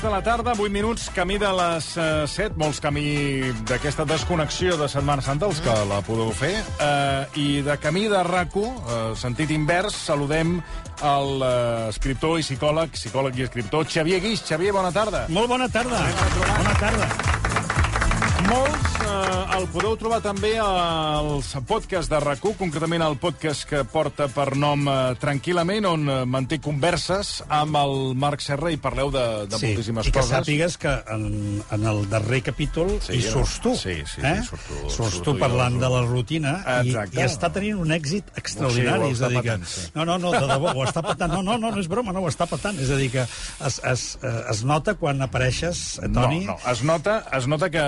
[0.00, 3.02] 6 de la tarda, 8 minuts, camí de les uh, 7, molts camí
[3.68, 8.22] d'aquesta desconnexió de Setmana Santa, els que la podeu fer, uh, i de camí de
[8.24, 8.70] rac uh,
[9.12, 10.54] sentit invers, saludem
[11.04, 14.40] el uh, escriptor i psicòleg, psicòleg i escriptor, Xavier Guix.
[14.48, 15.26] Xavier, bona tarda.
[15.28, 16.00] Molt bona tarda.
[16.48, 17.12] Bona tarda.
[18.48, 24.28] Molts eh, el podeu trobar també als podcasts de rac concretament el podcast que porta
[24.32, 29.24] per nom eh, Tranquil·lament, on eh, manté converses amb el Marc Serra i parleu de,
[29.50, 30.32] de sí, moltíssimes i que coses.
[30.38, 31.26] sàpigues que en,
[31.74, 33.74] en el darrer capítol Sí, hi surts tu.
[33.76, 34.38] sí, sí, eh?
[34.42, 35.84] sí, surto- surts tu jo, parlant surto.
[35.86, 37.20] de la rutina i, Exacte.
[37.20, 39.10] i està tenint un èxit extraordinari.
[39.10, 39.86] Sí, és a dir que, sí.
[39.94, 41.32] No, no, no, de debò, ho està patant.
[41.34, 42.78] No, no, no, no és broma, no, ho està patant.
[42.80, 46.44] És a dir, que es, es, eh, es nota quan apareixes, Toni...
[46.46, 47.84] No, no, es nota, es nota que,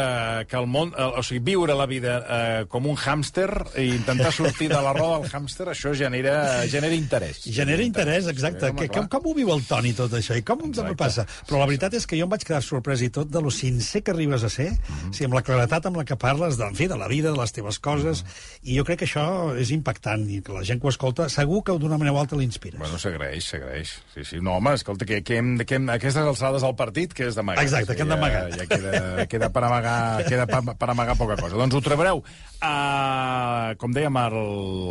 [0.50, 0.92] que el món...
[0.96, 3.48] eh, O sigui, viure la vida eh, com un hàmster
[3.80, 7.42] i intentar sortir de la roda del hàmster, això genera, genera interès.
[7.46, 8.66] Genera interès, exacte.
[8.66, 10.36] Sí, home, que, com, com ho viu el Toni, tot això?
[10.38, 10.96] I com Exacte.
[10.96, 11.26] passa?
[11.48, 14.02] Però la veritat és que jo em vaig quedar sorprès i tot de lo sincer
[14.02, 15.10] que arribes a ser, Mhm.
[15.10, 17.30] o sigui, amb la claretat amb la que parles, de, en fi, de la vida,
[17.32, 18.70] de les teves coses, Mhm.
[18.72, 21.62] i jo crec que això és impactant, i que la gent que ho escolta segur
[21.64, 22.78] que d'una manera o altra l'inspires.
[22.78, 23.90] Bueno, s'agraeix, s'agraeix.
[24.14, 24.40] Sí, sí.
[24.40, 27.62] No, home, escolta, que, que, hem, que hem, aquestes alçades del partit, que és d'amagar.
[27.64, 28.50] Exacte, que hem d'amagar.
[28.52, 31.56] Ja, ja queda, queda, per amagar, queda per, per amagar poca cosa.
[31.58, 32.22] Doncs ho trobareu,
[32.62, 34.36] a, com dèiem, el,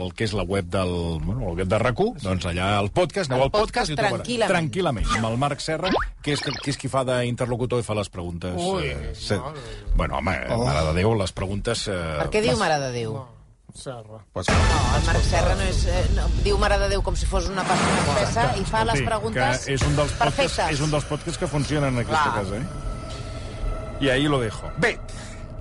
[0.05, 0.91] el que és la web del
[1.23, 3.93] bueno, el web de rac doncs allà al podcast, aneu El al podcast, podcast i
[3.93, 4.17] ho trobareu.
[4.21, 4.51] tranquil·lament.
[4.53, 8.09] Tranquil·lament, amb el Marc Serra, que és, que és qui fa d'interlocutor i fa les
[8.09, 8.55] preguntes.
[8.59, 9.39] Ui, eh, se...
[9.95, 10.65] Bueno, home, oh.
[10.65, 11.87] mare de Déu, les preguntes...
[11.87, 13.19] Eh, Per què diu les- Mare de Déu?
[13.73, 14.19] Serra.
[14.33, 15.85] Pues, No, el Marc Serra no és...
[15.87, 18.99] Eh, no, diu Mare de Déu com si fos una pasta espessa i fa les
[19.07, 20.73] preguntes que és un dels podcasts, perfectes.
[20.75, 22.43] és un dels podcasts que funcionen en aquesta Clar.
[22.43, 22.89] casa, eh?
[24.01, 24.67] I ahí lo dejo.
[24.81, 24.97] Bé,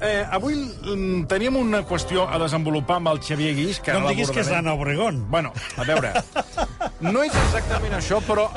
[0.00, 4.10] eh, avui mm, teníem una qüestió a desenvolupar amb el Xavier Guix, que no ara
[4.10, 5.22] em diguis que és l'Anna Obregón.
[5.30, 6.12] Bueno, a veure,
[7.00, 8.48] no és exactament això, però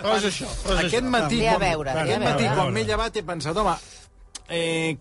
[0.00, 0.48] Però és això.
[0.64, 1.10] Però és aquest això.
[1.12, 3.76] matí, quan, veure, aquest matí, quan m'he llevat, he pensat, home,
[4.48, 4.96] eh,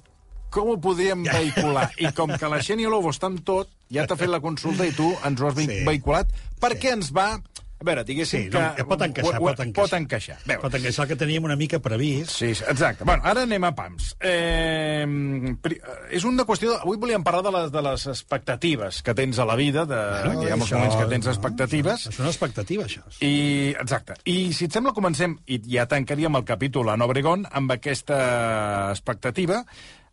[0.49, 1.89] com ho podríem vehicular?
[2.01, 4.91] I com que la Xènia Lobo està amb tot, ja t'ha fet la consulta i
[4.97, 5.67] tu ens ho has Sí.
[5.85, 6.27] vehiculat,
[6.61, 7.39] perquè ens va...
[7.79, 8.59] A veure, diguéssim Sí, que...
[8.59, 9.75] no, pot encaixar, pot encaixar.
[9.79, 10.37] Pot encaixar.
[10.45, 12.33] Veure, Pot encaixar el que teníem una mica previst.
[12.35, 13.05] Sí, sí, exacte.
[13.07, 14.09] Bueno, ara anem a pams.
[14.19, 15.05] Eh,
[16.11, 16.73] és una qüestió...
[16.81, 20.49] Avui volíem parlar de les, de les expectatives que tens a la vida, de, que
[20.49, 22.07] hi ha molts Això- moments que tens expectatives.
[22.11, 23.05] És una expectativa, això.
[23.23, 23.31] I,
[23.79, 24.19] exacte.
[24.27, 28.19] I si et sembla, comencem, i ja tancaríem el capítol a Obregón amb aquesta
[28.91, 29.63] expectativa.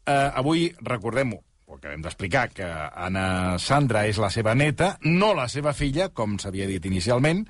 [0.07, 5.49] Eh, avui, recordem-ho, ho acabem d'explicar, que Anna Sandra és la seva neta, no la
[5.51, 7.43] seva filla, com s'havia dit inicialment,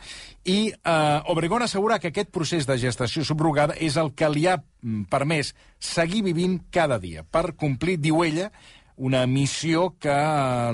[0.48, 4.56] i eh, Obregón assegura que aquest procés de gestació subrogada és el que li ha
[4.56, 8.48] mm, permès seguir vivint cada dia, per complir, diu ella,
[8.96, 10.72] una missió que eh,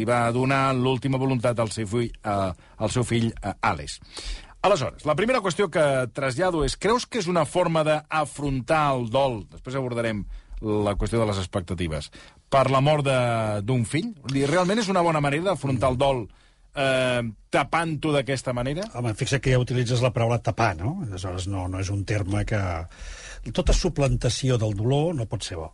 [0.00, 4.00] li va donar l'última voluntat al seu fill, eh, al seu fill eh, Àlex.
[4.64, 5.84] Aleshores, la primera qüestió que
[6.16, 10.24] trasllado és, creus que és una forma d'afrontar el dol, després abordarem
[10.60, 12.10] la qüestió de les expectatives,
[12.50, 13.06] per la mort
[13.64, 14.12] d'un fill?
[14.32, 16.24] Dir, realment és una bona manera d'afrontar el dol
[16.74, 18.86] eh, tapant-ho d'aquesta manera?
[18.98, 20.98] Home, fixa't que ja utilitzes la paraula tapar, no?
[21.06, 22.62] Aleshores, no, no és un terme que...
[23.56, 25.70] Tota suplantació del dolor no pot ser bo.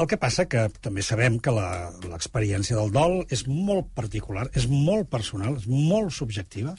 [0.00, 5.08] El que passa que també sabem que l'experiència del dol és molt particular, és molt
[5.12, 6.74] personal, és molt subjectiva,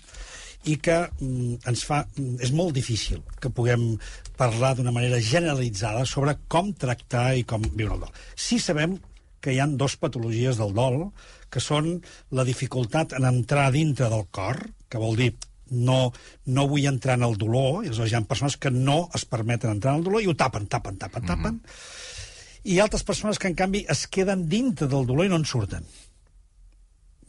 [0.69, 2.03] i que mm, ens fa...
[2.17, 3.89] mm, és molt difícil que puguem
[4.37, 8.17] parlar d'una manera generalitzada sobre com tractar i com viure el dol.
[8.35, 8.97] Sí sabem
[9.47, 11.05] que hi han dos patologies del dol,
[11.47, 11.93] que són
[12.35, 14.59] la dificultat en entrar dintre del cor,
[14.91, 15.31] que vol dir
[15.71, 16.11] no,
[16.51, 19.71] no vull entrar en el dolor, i aleshores hi ha persones que no es permeten
[19.71, 21.61] entrar en el dolor i ho tapen, tapen, tapen, tapen,
[22.67, 25.39] i hi ha altres persones que, en canvi, es queden dintre del dolor i no
[25.39, 25.87] en surten.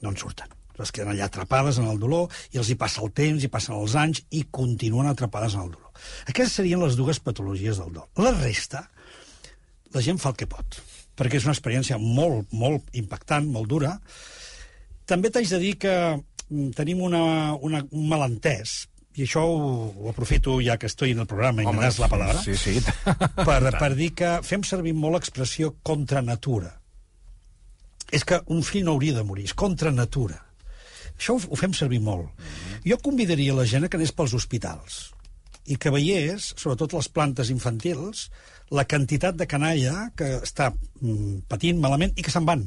[0.03, 0.51] No en surten.
[0.83, 3.75] Es queden allà atrapades en el dolor i els hi passa el temps, i passen
[3.79, 5.95] els anys i continuen atrapades en el dolor.
[6.27, 8.11] Aquestes serien les dues patologies del dol.
[8.23, 8.85] La resta,
[9.95, 10.79] la gent fa el que pot,
[11.19, 13.97] perquè és una experiència molt, molt impactant, molt dura.
[15.09, 18.85] També t'haig de dir que mm, tenim una, una, un malentès,
[19.19, 19.63] i això ho,
[19.99, 22.79] ho aprofito ja que estoy en el programa i me das la paraula, Sí, sí.
[23.49, 26.77] per, per dir que fem servir molt l'expressió contra natura.
[28.15, 30.39] És que un fill no hauria de morir, és contra natura.
[31.17, 32.31] Això ho, ho fem servir molt.
[32.87, 35.09] Jo convidaria la gent que anés pels hospitals
[35.69, 38.29] i que veiés, sobretot les plantes infantils,
[38.75, 42.67] la quantitat de canalla que està mm, patint malament i que se'n van.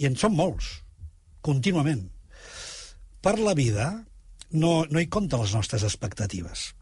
[0.00, 0.70] I en són molts,
[1.46, 2.02] contínuament.
[3.22, 3.90] Per la vida
[4.52, 6.72] no, no hi compten les nostres expectatives.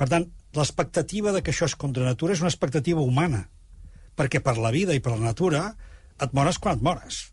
[0.00, 0.26] Per tant,
[0.56, 3.44] l'expectativa de que això és contra natura és una expectativa humana,
[4.16, 5.66] perquè per la vida i per la natura
[6.18, 7.26] et mores quan et mores.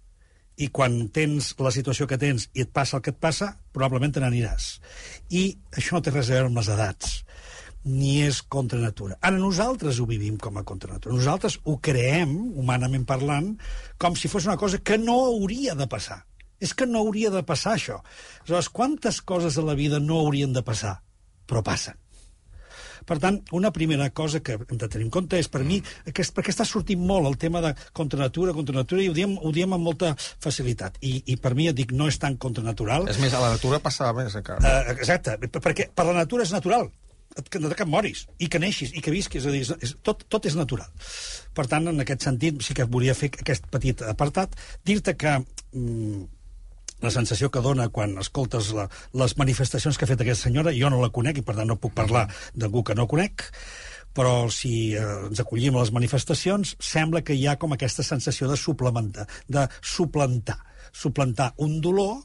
[0.62, 4.14] I quan tens la situació que tens i et passa el que et passa, probablement
[4.16, 4.68] te n'aniràs.
[5.32, 7.18] I això no té res a veure amb les edats.
[7.86, 9.18] Ni és contra natura.
[9.22, 11.16] Ara nosaltres ho vivim com a contra natura.
[11.16, 13.54] Nosaltres ho creem, humanament parlant,
[14.02, 16.24] com si fos una cosa que no hauria de passar.
[16.60, 18.00] És que no hauria de passar, això.
[18.42, 20.98] Aleshores, quantes coses a la vida no haurien de passar?
[21.46, 22.00] Però passen.
[23.06, 25.78] Per tant, una primera cosa que hem de tenir en compte és, per mi,
[26.10, 29.36] aquest, perquè està sortint molt el tema de contra natura, contra natura, i ho diem,
[29.38, 30.98] ho diem amb molta facilitat.
[31.06, 33.06] I, I per mi, et dic, no és tan contranatural.
[33.12, 34.64] És més, a la natura passava més, encara.
[34.64, 36.90] Uh, exacte, perquè per la natura és natural
[37.44, 39.96] que, que et moris, i que neixis, i que visquis, és a dir, és, és,
[40.06, 40.88] tot, tot és natural.
[41.56, 44.56] Per tant, en aquest sentit, sí que volia fer aquest petit apartat,
[44.88, 46.24] dir-te que mm,
[47.04, 48.88] la sensació que dona quan escoltes la,
[49.20, 51.80] les manifestacions que ha fet aquesta senyora, jo no la conec i per tant no
[51.82, 53.50] puc parlar d'algú que no conec,
[54.16, 58.48] però si eh, ens acollim a les manifestacions, sembla que hi ha com aquesta sensació
[58.48, 60.62] de suplementar, de suplantar,
[60.96, 62.22] suplantar un dolor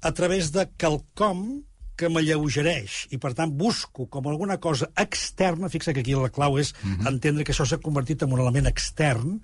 [0.00, 1.64] a través de quelcom
[1.98, 6.58] que m'alleugereix i, per tant, busco com alguna cosa externa, fixa que aquí la clau
[6.58, 7.08] és uh -huh.
[7.12, 9.40] entendre que això s'ha convertit en un element extern,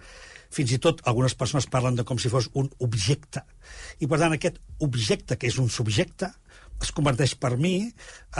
[0.55, 3.43] fins i tot algunes persones parlen de com si fos un objecte.
[3.99, 6.31] I, per tant, aquest objecte, que és un subjecte,
[6.83, 7.75] es converteix per mi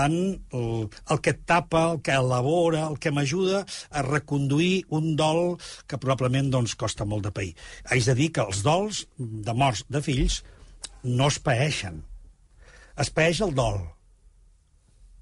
[0.01, 0.15] en
[0.53, 5.57] el, el que tapa, el que elabora, el que m'ajuda a reconduir un dol
[5.87, 7.55] que probablement doncs, costa molt de pair.
[7.91, 10.43] Haig de dir que els dols de morts de fills
[11.05, 12.03] no es paeixen.
[13.01, 13.81] Es paeix el dol,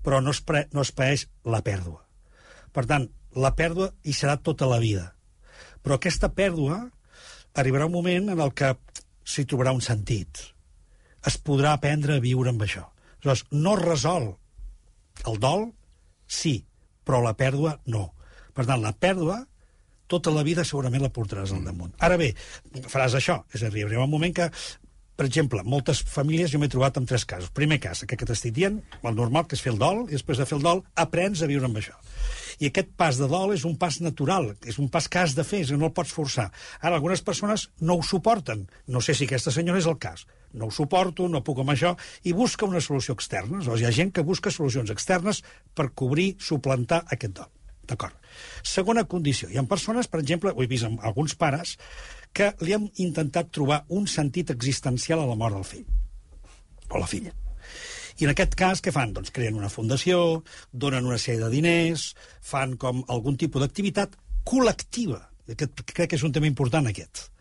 [0.02, 2.02] però no es, pre, no es paeix la pèrdua.
[2.72, 5.12] Per tant, la pèrdua hi serà tota la vida.
[5.82, 6.78] Però aquesta pèrdua
[7.58, 8.74] arribarà un moment en el que
[9.24, 10.40] s'hi trobarà un sentit.
[11.26, 12.88] Es podrà aprendre a viure amb això.
[13.22, 14.32] Aleshores, no resol
[15.28, 15.68] el dol,
[16.26, 16.56] sí,
[17.06, 18.08] però la pèrdua no.
[18.52, 19.38] Per tant, la pèrdua
[20.12, 21.94] tota la vida segurament la portaràs al damunt.
[22.04, 22.32] Ara bé,
[22.90, 24.48] faràs això, és a dir, arribarà un moment que
[25.22, 27.52] per exemple, moltes famílies jo m'he trobat en tres casos.
[27.54, 30.40] Primer cas, aquest que t'estic dient, el normal, que és fer el dol, i després
[30.40, 31.94] de fer el dol aprens a viure amb això.
[32.58, 35.46] I aquest pas de dol és un pas natural, és un pas que has de
[35.46, 36.48] fer, és que no el pots forçar.
[36.80, 38.66] Ara, algunes persones no ho suporten.
[38.90, 40.26] No sé si aquesta senyora és el cas.
[40.58, 41.94] No ho suporto, no puc amb això,
[42.26, 43.60] i busca una solució externa.
[43.60, 47.52] Aleshores, hi ha gent que busca solucions externes per cobrir, suplantar aquest dol.
[47.88, 48.14] D'acord.
[48.62, 49.48] Segona condició.
[49.50, 51.76] Hi ha persones, per exemple, ho he vist amb alguns pares,
[52.32, 55.88] que li han intentat trobar un sentit existencial a la mort del fill
[56.92, 57.32] o la filla.
[58.20, 59.14] I en aquest cas, què fan?
[59.16, 60.42] Doncs creen una fundació,
[60.72, 62.12] donen una sèrie de diners,
[62.44, 64.16] fan com algun tipus d'activitat
[64.48, 65.20] col·lectiva.
[65.52, 67.31] Aquest, crec que és un tema important, aquest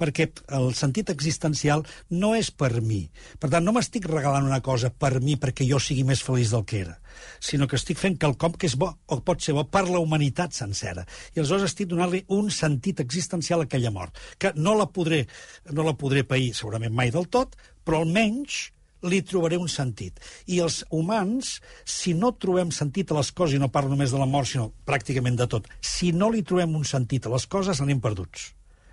[0.00, 3.02] perquè el sentit existencial no és per mi.
[3.40, 6.64] Per tant, no m'estic regalant una cosa per mi perquè jo sigui més feliç del
[6.68, 6.96] que era,
[7.38, 10.56] sinó que estic fent quelcom que és bo, o pot ser bo, per la humanitat
[10.56, 11.04] sencera.
[11.34, 15.26] I aleshores estic donant-li un sentit existencial a aquella mort, que no la podré,
[15.76, 18.70] no la podré pair segurament mai del tot, però almenys
[19.08, 20.20] li trobaré un sentit.
[20.52, 21.56] I els humans,
[21.88, 24.70] si no trobem sentit a les coses, i no parlo només de la mort, sinó
[24.88, 28.50] pràcticament de tot, si no li trobem un sentit a les coses, anem perduts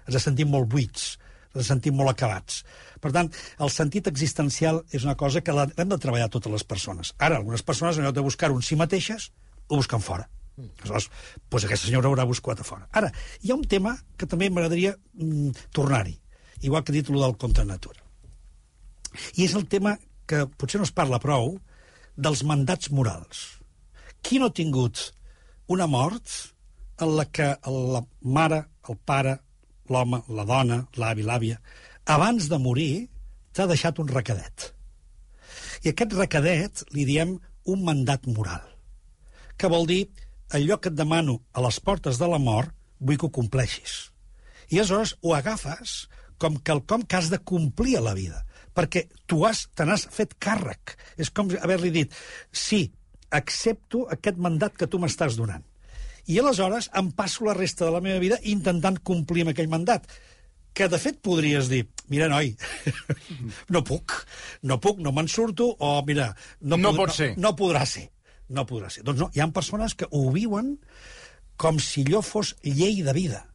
[0.08, 1.16] ens sentim molt buits,
[1.56, 2.64] ens sentim molt acabats.
[3.02, 3.30] Per tant,
[3.64, 7.14] el sentit existencial és una cosa que hem de treballar totes les persones.
[7.18, 9.32] Ara, algunes persones, en lloc de buscar un si mateixes,
[9.68, 10.28] ho busquen fora.
[10.58, 11.10] Aleshores,
[11.52, 12.88] doncs aquesta senyora haurà buscat a fora.
[12.98, 13.12] Ara,
[13.44, 16.16] hi ha un tema que també m'agradaria mm, tornar-hi,
[16.66, 18.02] igual que he dit del contra natura.
[19.38, 21.56] I és el tema que potser no es parla prou
[22.18, 23.46] dels mandats morals.
[24.26, 25.12] Qui no ha tingut
[25.70, 26.34] una mort
[27.02, 29.38] en la que la mare, el pare,
[29.94, 31.60] l'home, la dona, l'avi, l'àvia,
[32.06, 33.08] abans de morir
[33.54, 34.72] t'ha deixat un recadet.
[35.84, 38.64] I aquest recadet li diem un mandat moral,
[39.58, 40.04] que vol dir
[40.56, 43.98] allò que et demano a les portes de la mort vull que ho compleixis.
[44.72, 46.08] I aleshores ho agafes
[46.42, 48.44] com quelcom que has de complir a la vida,
[48.78, 50.96] perquè tu has, te n'has fet càrrec.
[51.18, 52.14] És com haver-li dit,
[52.52, 52.88] sí,
[53.34, 55.66] accepto aquest mandat que tu m'estàs donant.
[56.28, 60.10] I aleshores em passo la resta de la meva vida intentant complir amb aquell mandat
[60.78, 62.52] que de fet podries dir, mira, noi,
[63.74, 64.14] no puc,
[64.70, 66.28] no puc, no me'n surto, o mira...
[66.62, 67.32] No, no pot ser.
[67.34, 68.04] No, no podrà ser,
[68.54, 69.02] no podrà ser.
[69.08, 70.76] Doncs no, hi ha persones que ho viuen
[71.58, 73.48] com si allò fos llei de vida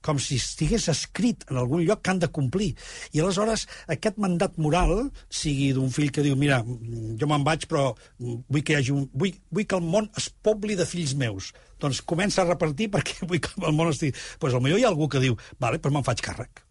[0.00, 2.70] com si estigués escrit en algun lloc que han de complir.
[3.12, 7.90] I aleshores aquest mandat moral, sigui d'un fill que diu mira, jo me'n vaig però
[8.18, 9.08] vull que hi hagi un...
[9.12, 11.52] Vull, vull que el món es pobli de fills meus.
[11.80, 14.14] Doncs comença a repartir perquè vull que el món estigui...
[14.16, 16.64] Doncs pues potser hi ha algú que diu, vale, però me'n faig càrrec.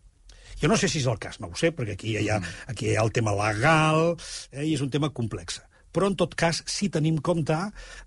[0.59, 2.89] Jo no sé si és el cas, no ho sé, perquè aquí hi ha, aquí
[2.89, 4.15] hi ha el tema legal
[4.51, 5.61] eh, i és un tema complex.
[5.95, 7.55] Però, en tot cas, sí tenim en compte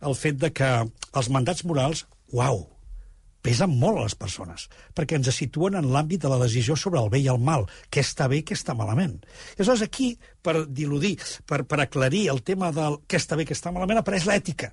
[0.05, 2.67] el fet de que els mandats morals, uau,
[3.43, 7.11] pesen molt a les persones, perquè ens situen en l'àmbit de la decisió sobre el
[7.11, 9.17] bé i el mal, què està bé i què està malament.
[9.57, 11.17] I aleshores aquí, per diludir,
[11.49, 14.71] per, per aclarir el tema del què està bé i què està malament, apareix l'ètica.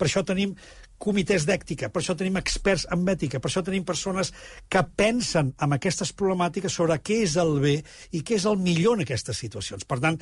[0.00, 0.54] Per això tenim
[1.00, 4.32] comitès d'ètica, per això tenim experts en ètica, per això tenim persones
[4.72, 7.76] que pensen en aquestes problemàtiques sobre què és el bé
[8.16, 9.84] i què és el millor en aquestes situacions.
[9.88, 10.18] Per tant,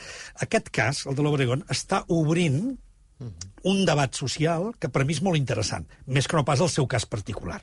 [0.47, 2.77] aquest cas, el de l'Obregón, està obrint
[3.67, 6.87] un debat social que per mi és molt interessant, més que no pas el seu
[6.87, 7.59] cas particular.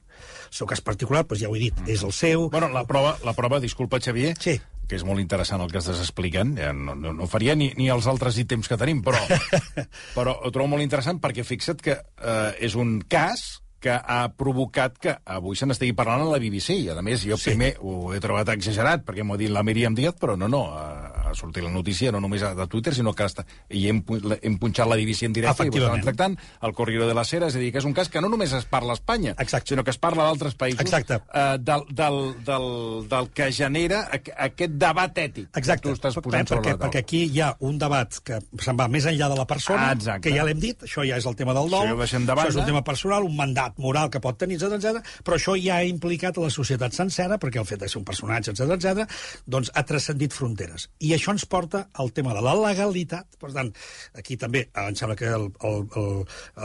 [0.50, 2.50] El seu cas particular, doncs ja ho he dit, és el seu...
[2.52, 4.60] Bueno, la prova, la prova disculpa, Xavier, Sí.
[4.86, 7.89] Que és molt interessant el que estàs explicant, ja no, no, no faria ni, ni
[7.94, 9.22] els altres ítems que tenim, però,
[10.18, 13.46] però ho trobo molt interessant perquè fixa't que eh, és un cas
[13.86, 16.80] que ha provocat que avui se n'estigui parlant a la BBC.
[16.88, 17.51] I, a més, jo sí.
[17.51, 20.63] primer ho he trobat exagerat, perquè m'ho ha dit la Míriam Díaz, però no, no,
[20.74, 24.01] ha, ha sortit la notícia no només de Twitter, sinó que està, i hem,
[24.42, 27.50] hem punxat la BBC en directe i ho estàvem tractant, el Correo de la Sera,
[27.51, 29.74] és a dir, que és un cas que no només es parla a Espanya, Exacte.
[29.75, 31.20] sinó que es parla d'altres països, Exacte.
[31.34, 32.68] eh, del, del, del,
[33.12, 37.01] del que genera aqu aquest debat ètic Exacte, que tu estàs Per- posant perquè, perquè
[37.04, 40.30] aquí hi ha un debat que se'n va més enllà de la persona, Ah, exacte.
[40.30, 42.48] que ja l'hem dit, això ja és el tema del dol, Això ja de això
[42.50, 45.04] és un tema personal, un mandat moral que pot tenir, etc etc.
[45.24, 48.06] però això ja ha implicat a la societat sencera, perquè el fet de ser un
[48.06, 49.10] personatge, etc etc,
[49.46, 50.89] doncs ha transcendit fronteres.
[51.00, 53.39] I això ens porta al tema de la legalitat.
[53.41, 53.72] Per tant,
[54.17, 56.12] aquí també eh, em sembla que el, el, el,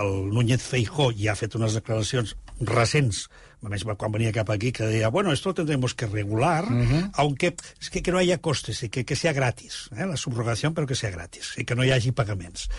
[0.05, 3.29] el Núñez Feijó ja ha fet unes declaracions recents
[3.61, 6.65] a més, quan venia cap aquí, que deia, bueno, esto lo tendremos que regular,
[7.13, 10.73] aunque es que, que no haya costes, y que, que sea gratis, eh, la subrogació,
[10.73, 12.71] però que sea gratis, i que no hi hagi pagaments.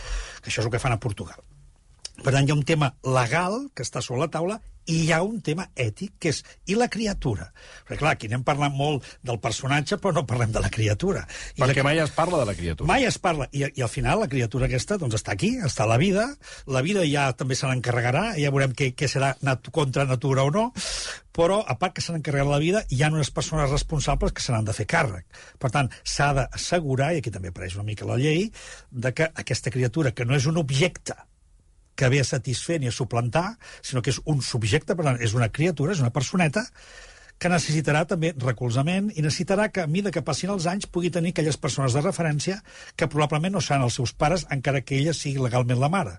[0.41, 1.37] Que això és el que fan a Portugal.
[2.21, 4.59] Per tant, hi ha un tema legal que està sobre la taula
[4.89, 7.47] i hi ha un tema ètic, que és i la criatura.
[7.87, 11.23] Perquè, clar, aquí anem parlant molt del personatge, però no parlem de la criatura.
[11.55, 11.85] I Perquè la...
[11.87, 12.89] mai es parla de la criatura.
[12.89, 15.89] Mai es parla, I, i al final la criatura aquesta doncs, està aquí, està a
[15.89, 16.27] la vida,
[16.69, 20.53] la vida ja també se n'encarregarà, ja veurem què, què serà nat contra natura o
[20.53, 20.67] no,
[21.33, 24.53] però a part que se n'encarregarà la vida, hi ha unes persones responsables que se
[24.53, 25.25] n'han de fer càrrec.
[25.61, 28.49] Per tant, s'ha d'assegurar, i aquí també apareix una mica la llei,
[28.91, 31.17] de que aquesta criatura, que no és un objecte
[32.01, 35.37] que ve a satisfer ni a suplantar, sinó que és un subjecte, per tant, és
[35.37, 36.65] una criatura, és una personeta,
[37.41, 41.35] que necessitarà també recolzament i necessitarà que, a mida que passin els anys, pugui tenir
[41.35, 42.59] aquelles persones de referència
[42.97, 46.17] que probablement no seran els seus pares, encara que ella sigui legalment la mare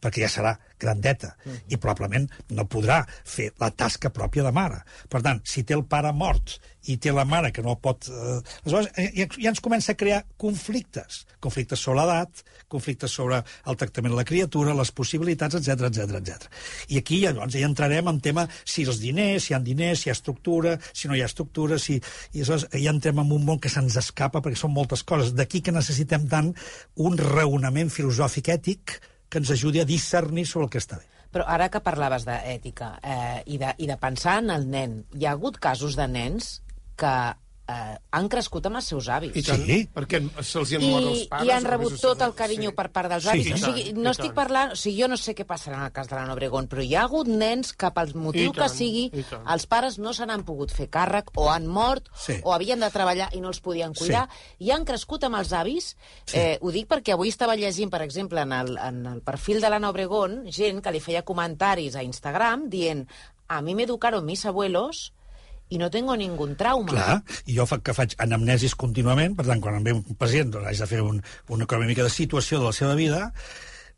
[0.00, 1.34] perquè ja serà grandeta
[1.68, 2.26] i probablement
[2.56, 4.82] no podrà fer la tasca pròpia de mare.
[5.08, 8.08] Per tant, si té el pare mort i té la mare que no pot...
[8.08, 11.24] Eh, aleshores, eh, ja, ja ens comença a crear conflictes.
[11.42, 12.42] Conflictes sobre l'edat,
[12.72, 16.48] conflictes sobre el tractament de la criatura, les possibilitats, etc etc etc.
[16.94, 20.00] I aquí ja, doncs, ja entrarem en tema si els diners, si hi ha diners,
[20.00, 22.00] si hi ha estructura, si no hi ha estructura, si...
[22.32, 25.34] i aleshores ja entrem en un món que se'ns escapa perquè són moltes coses.
[25.36, 26.54] D'aquí que necessitem tant
[26.96, 31.06] un raonament filosòfic ètic que ens ajudi a discernir sobre el que està bé.
[31.30, 35.28] Però ara que parlaves d'ètica eh, i, de, i de pensar en el nen, hi
[35.28, 36.56] ha hagut casos de nens
[36.98, 37.14] que
[37.70, 39.34] eh, han crescut amb els seus avis.
[39.36, 39.88] I tant, Sí.
[39.94, 41.46] perquè se'ls hi han mort els pares.
[41.46, 42.76] i han rebut tot el carinyo Sí.
[42.76, 43.46] per part dels Sí, avis.
[43.46, 44.72] i o sigui, tant, no estic parlant...
[44.72, 46.94] O sigui, jo no sé què passarà en el cas de l'Anna Obregón, però hi
[46.96, 49.10] ha hagut nens que pel motiu que sigui,
[49.46, 52.40] els pares no se n'han pogut fer càrrec, o han mort, Sí.
[52.42, 55.96] o havien de treballar i no els podien cuidar, i han crescut amb els avis.
[56.32, 59.70] Eh, ho dic perquè avui estava llegint, per exemple, en el, en el perfil de
[59.70, 63.06] l'Anna Obregón, gent que li feia comentaris a Instagram dient
[63.48, 65.12] a mi me educaron mis abuelos
[65.70, 66.90] i no tengo ningún trauma.
[66.90, 70.50] Clar, i jo fa, que faig anamnesis contínuament, per tant, quan em ve un pacient
[70.52, 73.28] doncs, haig de fer un, una, una mica de situació de la seva vida,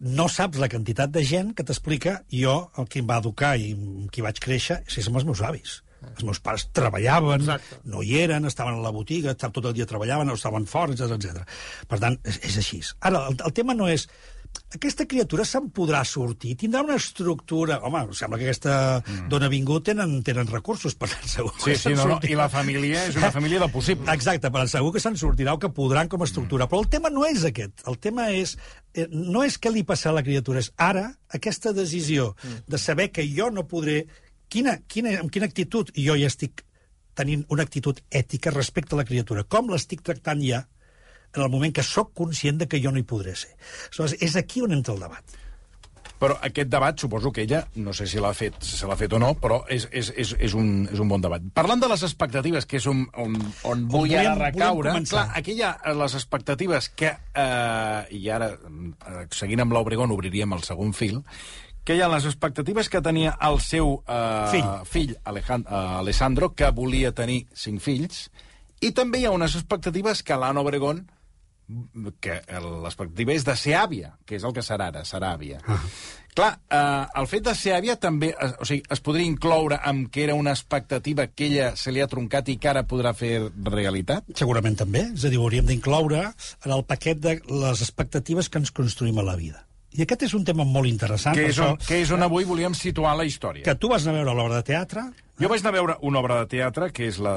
[0.02, 3.73] no saps la quantitat de gent que t'explica jo, el que em va educar i
[3.76, 5.81] amb qui vaig créixer, si som els meus avis.
[6.02, 7.79] Els meus pares treballaven, Exacte.
[7.88, 11.14] no hi eren, estaven a la botiga, tot el dia treballaven, o estaven fora, etc
[11.14, 11.45] etc.
[11.88, 12.81] Per tant, és, és així.
[13.00, 14.09] Ara, el, el tema no és
[14.73, 16.55] aquesta criatura se'n podrà sortir?
[16.61, 17.79] Tindrà una estructura...
[17.85, 19.27] Home, sembla que aquesta mm.
[19.33, 22.33] dona vingut tenen, tenen recursos, per tant, segur Sí, que sí, no, no, sortirà.
[22.33, 24.09] i la família és una família de possible.
[24.15, 26.69] Exacte, però segur que se'n sortirà o que podran com a estructura.
[26.71, 27.85] Però el tema no és aquest.
[27.89, 28.57] El tema és...
[28.97, 32.33] Eh, no és què li passarà a la criatura, és ara aquesta decisió
[32.69, 34.07] de saber que jo no podré...
[34.53, 36.65] Quina, quina, amb quina actitud jo ja estic
[37.17, 39.45] tenint una actitud ètica respecte a la criatura.
[39.45, 40.65] Com l'estic tractant ja
[41.35, 43.55] en el moment que sóc conscient de que jo no hi podré ser.
[43.89, 45.39] Aleshores, és aquí on entra el debat.
[46.23, 49.11] Però aquest debat, suposo que ella, no sé si l'ha fet, si se l'ha fet
[49.12, 51.43] o no, però és, és, és, és, un, és un bon debat.
[51.57, 53.35] Parlant de les expectatives, que és on, on,
[53.67, 58.53] on vull ara recaure, clar, aquí hi ha eh, les expectatives que, eh, i ara,
[58.55, 61.25] eh, seguint amb l'Obregón, obriríem el segon fil,
[61.83, 64.71] que hi ha les expectatives que tenia el seu eh, Fill.
[64.87, 65.75] fill Alejan- eh,
[66.05, 68.29] Alessandro, que volia tenir cinc fills,
[68.79, 71.03] i també hi ha unes expectatives que l'Anna Obregón
[72.21, 72.40] que
[72.83, 75.61] l'expectativa és de ser àvia, que és el que serà ara, serà àvia.
[75.66, 75.78] Ah.
[76.33, 80.23] Clar, eh, el fet de ser àvia també o sigui, es podria incloure amb que
[80.25, 83.35] era una expectativa que ella se li ha troncat i que ara podrà fer
[83.69, 84.33] realitat?
[84.38, 85.04] Segurament també.
[85.12, 89.21] És a dir, ho hauríem d'incloure en el paquet de les expectatives que ens construïm
[89.21, 89.66] a la vida.
[89.92, 91.37] I aquest és un tema molt interessant.
[91.37, 93.66] Que és, on, això que és on avui volíem situar la història.
[93.66, 95.04] que tu vas anar a veure l'obra de teatre,
[95.43, 97.33] Jo vaig anar a veure una obra de teatre, que és la,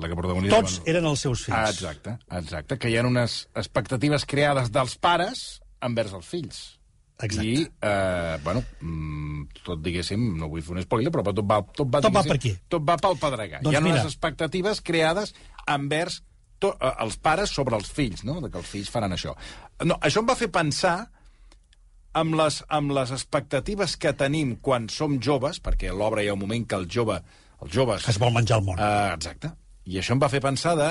[0.00, 0.60] la que protagonitza...
[0.62, 1.58] tots eren els seus fills.
[1.58, 5.42] Ah, exacte, exacte, que hi ha unes expectatives creades dels pares
[5.84, 6.62] envers els fills.
[7.22, 7.46] Exacte.
[7.46, 11.90] I, eh, bueno, mm, tot, diguéssim, no vull fer un spoiler, però tot va, tot
[11.92, 12.54] va, Tot va per aquí.
[12.72, 13.60] Tot va pel pedregar.
[13.62, 13.98] Doncs hi ha mira.
[13.98, 15.34] unes expectatives creades
[15.70, 16.22] envers
[16.58, 19.36] to, eh, els pares sobre els fills, no?, de que els fills faran això.
[19.84, 20.96] No, això em va fer pensar
[22.18, 26.36] amb les, amb les expectatives que tenim quan som joves, perquè a l'obra hi ha
[26.36, 27.20] un moment que el jove,
[27.62, 28.08] els joves...
[28.10, 28.78] Es vol menjar el món.
[28.80, 29.52] Uh, exacte.
[29.86, 30.90] I això em va fer pensar de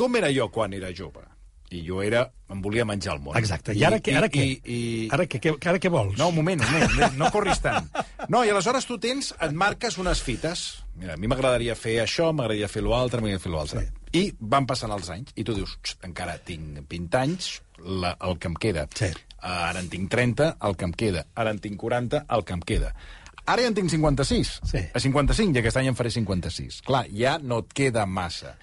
[0.00, 1.26] com era jo quan era jove.
[1.70, 2.24] I jo era...
[2.50, 3.36] em volia menjar el món.
[3.38, 3.74] Exacte.
[3.78, 4.16] I ara què?
[4.18, 4.42] Ara què?
[4.42, 4.78] I, i...
[5.14, 6.16] Ara què, què, ara què vols?
[6.18, 7.86] No, un moment, un moment, no corris tant.
[8.32, 10.64] No, i aleshores tu tens, et marques unes fites.
[10.98, 13.84] Mira, a mi m'agradaria fer això, m'agradaria fer l'altre, m'agradaria fer l'altre.
[13.86, 14.18] Sí.
[14.18, 18.38] I van passant els anys, i tu dius, "Xt, encara tinc 20 anys, la, el
[18.42, 18.88] que em queda.
[18.98, 19.12] Sí.
[19.40, 21.24] Ara en tinc 30, el que em queda.
[21.38, 22.90] Ara en tinc 40, el que em queda.
[23.50, 24.52] Ara ja en tinc 56.
[24.70, 24.84] Sí.
[24.94, 26.80] A 55, i aquest any en faré 56.
[26.86, 28.54] Clar, ja no et queda massa.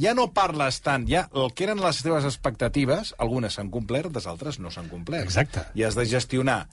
[0.00, 4.26] Ja no parles tant, ja el que eren les teves expectatives, algunes s'han complert, les
[4.26, 5.22] altres no s'han complert.
[5.22, 5.62] Exacte.
[5.78, 6.64] I has de gestionar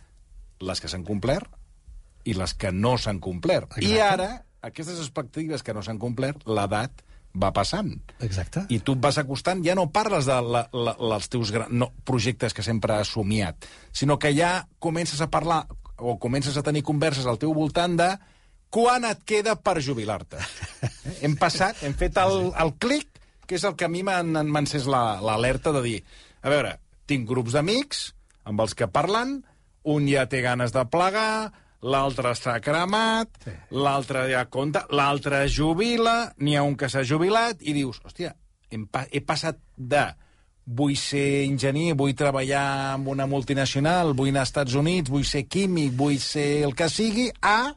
[0.62, 1.50] les que s'han complert
[2.26, 3.78] i les que no s'han complert.
[3.78, 4.08] I Exacte.
[4.10, 4.32] ara,
[4.66, 7.94] aquestes expectatives que no s'han complert, l'edat va passant.
[8.20, 8.66] Exacte.
[8.70, 11.92] I tu et vas acostant, ja no parles de la, la, els teus gran, no,
[12.04, 15.64] projectes que sempre has somiat, sinó que ja comences a parlar
[16.02, 18.10] o comences a tenir converses al teu voltant de
[18.74, 20.40] quan et queda per jubilar-te.
[21.24, 23.08] Hem passat, hem fet el, el clic,
[23.46, 25.98] que és el que a mi m'ha encès la- l'alerta de dir,
[26.42, 28.06] a veure, tinc grups d'amics
[28.48, 29.42] amb els que parlen,
[29.92, 33.54] un ja té ganes de plegar, l'altre està cremat, sí.
[33.76, 38.34] l'altre ja compta, l'altre jubila, n'hi ha un que s'ha jubilat, i dius, hòstia,
[38.72, 40.06] hem, pa he passat de
[40.66, 45.46] vull ser enginyer, vull treballar en una multinacional, vull anar als Estats Units, vull ser
[45.48, 47.74] químic, vull ser el que sigui, a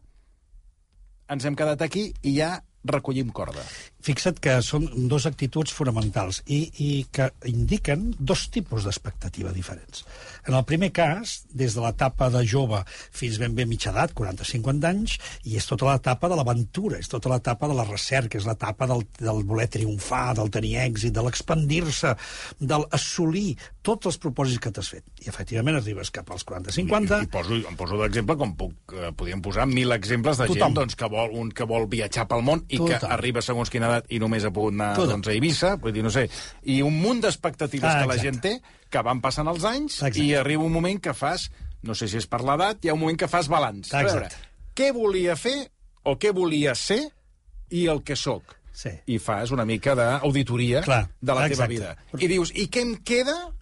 [1.33, 3.65] ens hem quedat aquí i ja recollim corda.
[4.05, 10.05] Fixa't que són dos actituds fonamentals i, i que indiquen dos tipus d'expectativa diferents.
[10.45, 14.89] En el primer cas, des de l'etapa de jove fins ben bé mitja edat, 40-50
[14.91, 15.17] anys,
[15.49, 19.07] i és tota l'etapa de l'aventura, és tota l'etapa de la recerca, és l'etapa del,
[19.21, 22.13] del voler triomfar, del tenir èxit, de l'expandir-se,
[22.61, 25.05] del assolir tots els propòsits que t'has fet.
[25.25, 27.23] I efectivament arribes cap als 40-50...
[27.25, 30.61] I, i poso, em poso d'exemple, com puc, eh, podríem posar mil exemples de Tothom.
[30.61, 33.17] gent doncs, que vol, un que vol viatjar pel món i que Tothom.
[33.17, 36.11] arriba segons quina edat i només ha pogut anar doncs, a Eivissa, vull dir, no
[36.11, 36.27] sé,
[36.63, 38.31] i un munt d'expectatives Ah, que la exacte.
[38.31, 40.21] gent té, que van passant els anys, Exacte.
[40.23, 41.51] i arriba un moment que fas,
[41.83, 43.93] no sé si és per l'edat, hi ha un moment que fas balanç.
[43.95, 44.49] A veure, Exacte.
[44.75, 45.71] què volia fer
[46.05, 47.01] o què volia ser
[47.71, 48.57] i el que sóc.
[48.75, 48.91] Sí.
[49.07, 51.69] I fas una mica d'auditoria de la teva exacte.
[51.69, 51.97] vida.
[52.19, 53.54] I dius, i què em queda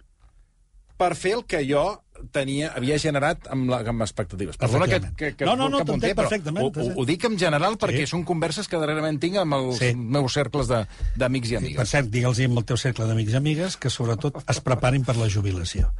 [0.97, 1.99] per fer el que jo
[2.31, 4.55] tenia, havia generat amb, la, amb expectatives.
[4.61, 7.75] Perdona que, que, que, No, no, no, t'entenc perfectament, Ho, ho, ho dic en general
[7.81, 8.11] perquè Sí.
[8.13, 9.93] són converses que darrerament tinc amb els Sí.
[9.95, 10.85] meus cercles de-
[11.17, 11.89] d'amics i Per amigues.
[11.89, 15.27] cert, digue'ls amb el teu cercle d'amics i amigues que sobretot es preparin per la
[15.29, 15.91] jubilació.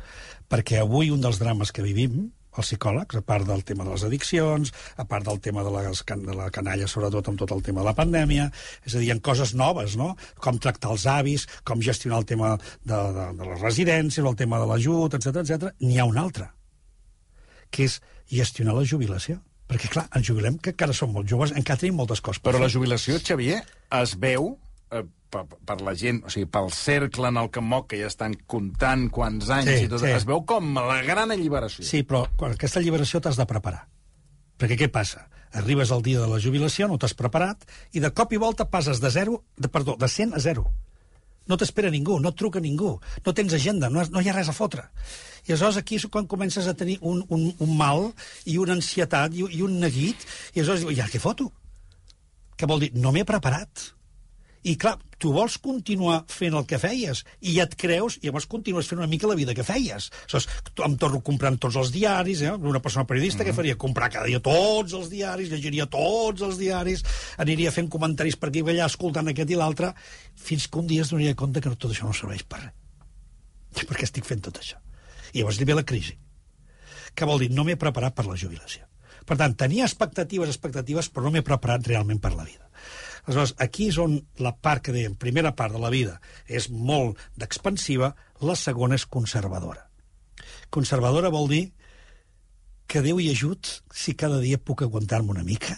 [0.49, 4.06] Perquè avui un dels drames que vivim, els psicòlegs, a part del tema de les
[4.08, 7.82] addiccions, a part del tema de, les, de la canalla, sobretot amb tot el tema
[7.82, 8.50] de la pandèmia,
[8.86, 10.13] és a dir, ha coses noves, no?
[10.44, 14.62] Com tractar els avis, com gestionar el tema de, de, de les residències, el tema
[14.62, 15.74] de l'ajut, etc etc.
[15.84, 16.50] N'hi ha un altre,
[17.74, 19.39] que és gestionar la jubilació.
[19.70, 22.62] Perquè, clar, ens jubilem, que encara som molt joves, encara tenim moltes coses per Però
[22.62, 23.62] la jubilació, Xavier,
[23.98, 24.52] es veu
[24.93, 25.03] eh,
[25.34, 28.36] per, per la gent, o sigui, pel cercle en el que moc, que ja estan
[28.47, 30.12] comptant quants anys Sí, i tot, sí.
[30.13, 31.86] es veu com la gran alliberació.
[31.88, 33.88] Sí, però aquesta alliberació t'has de preparar.
[34.62, 35.25] Perquè què passa?
[35.53, 39.01] Arribes al dia de la jubilació, no t'has preparat, i de cop i volta passes
[39.01, 40.63] de 0, de, perdó, de 100 a 0.
[41.45, 42.93] No t'espera ningú, no et truca ningú,
[43.25, 44.86] no tens agenda, no, has- no hi ha res a fotre.
[45.43, 48.13] I aleshores aquí és quan comences a tenir un, un, un mal
[48.47, 50.23] i una ansietat i, i un neguit,
[50.56, 51.49] i aleshores dius, ja què foto?
[52.56, 52.91] Què vol dir?
[52.95, 53.89] No m'he preparat.
[54.63, 58.47] I clar, tu vols continuar fent el que feies i ja et creus, i llavors
[58.47, 60.10] continues fent una mica la vida que feies.
[60.23, 62.52] Aleshores, tu- em torno comprant tots els diaris, eh?
[62.54, 63.49] una persona periodista mm -hmm.
[63.52, 67.04] que faria comprar cada dia tots els diaris, llegiria tots els diaris,
[67.38, 69.93] aniria fent comentaris per aquí i per allà, escoltant aquest i l'altre,
[70.36, 72.73] fins que un dia es donaria compte que tot això no serveix per res.
[73.88, 74.78] Perquè estic fent tot això.
[75.34, 76.17] I llavors li ve la crisi.
[77.15, 77.52] Què vol dir?
[77.52, 78.86] No m'he preparat per la jubilació.
[79.26, 82.69] Per tant, tenia expectatives, expectatives, però no m'he preparat realment per la vida.
[83.24, 87.20] Aleshores, aquí és on la part que dèiem, primera part de la vida, és molt
[87.40, 88.12] d'expansiva,
[88.44, 89.86] la segona és conservadora.
[90.74, 91.64] Conservadora vol dir
[92.88, 95.78] que Déu hi ajut si cada dia puc aguantar-me una mica,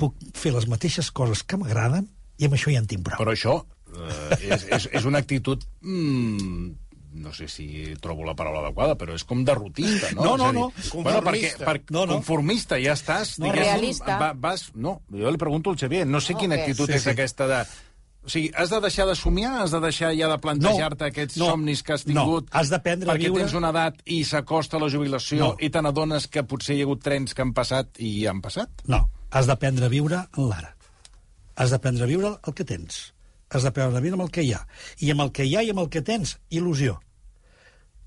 [0.00, 2.08] puc fer les mateixes coses que m'agraden
[2.40, 3.20] i amb això ja en tinc prou.
[3.20, 6.70] Però això eh, és, és, és una actitud mm,
[7.12, 10.22] no sé si trobo la paraula adequada, però és com derrotista, no?
[10.22, 11.64] No, no, dir, no, Bueno, perquè, conformista.
[11.64, 12.12] per, No, no.
[12.20, 13.38] Conformista, ja estàs.
[13.42, 14.18] No, realista.
[14.20, 17.02] Va, vas, no, jo li pregunto al Xavier, no sé No, quina actitud Sí, és
[17.02, 17.10] sí.
[17.10, 17.62] aquesta de...
[18.22, 19.62] O sigui, has de deixar de somiar?
[19.62, 22.12] Has de deixar ja de plantejar-te No, aquests no, somnis que has no.
[22.20, 22.48] tingut?
[22.52, 25.56] Has d'aprendre a perquè viure- tens una edat i s'acosta la jubilació No.
[25.58, 28.68] i te n'adones que potser hi ha hagut trens que han passat i han passat?
[28.86, 30.76] No, has d'aprendre a viure en l'ara.
[31.56, 33.14] Has d'aprendre a viure el que tens.
[33.50, 34.62] Has d'aprendre a viure amb el que hi ha.
[35.02, 36.96] I amb el que hi ha i amb el que tens, il·lusió.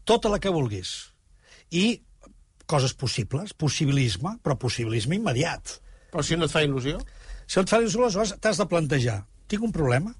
[0.08, 0.93] Tota la que vulguis.
[1.71, 2.01] I
[2.69, 5.77] coses possibles, possibilisme, però possibilisme immediat.
[6.13, 6.99] Però si no et fa il·lusió...
[7.43, 9.17] Si et fa il·lusió, aleshores t'has de plantejar.
[9.51, 10.13] Tinc un problema?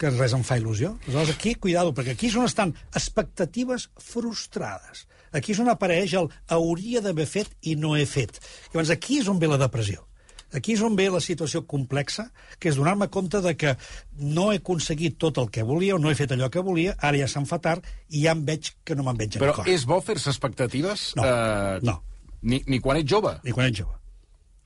[0.00, 0.94] que res em fa il·lusió.
[1.04, 5.04] Aleshores, aquí, cuidado, perquè aquí és on estan expectatives frustrades.
[5.36, 8.40] Aquí és on apareix el hauria d'haver fet i no he fet.
[8.70, 10.06] Llavors, aquí és on ve la depressió.
[10.52, 13.76] Aquí és on ve la situació complexa, que és donar-me compte de que
[14.18, 17.16] no he aconseguit tot el que volia o no he fet allò que volia, ara
[17.20, 19.68] ja se'm fa tard i ja em veig que no me'n veig Però d'acord.
[19.70, 21.12] és bo fer-se expectatives?
[21.16, 22.00] No, eh, no.
[22.42, 23.36] Ni, ni quan ets jove?
[23.44, 23.94] I quan ets jove.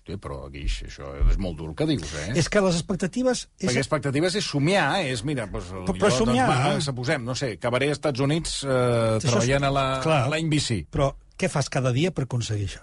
[0.05, 2.35] Sí, però, Guix, això és molt dur que dius, eh?
[2.37, 3.47] És que les expectatives...
[3.59, 3.71] És...
[3.71, 5.13] Perquè expectatives és somiar, eh?
[5.15, 6.83] és, mira, doncs, Però- però somiar, doncs, va, eh?
[6.85, 10.19] suposem, no sé, acabaré als Estats Units eh, Això és- treballant a la, clar.
[10.27, 10.83] a la NBC.
[10.93, 11.09] Però
[11.41, 12.83] què fas cada dia per aconseguir això?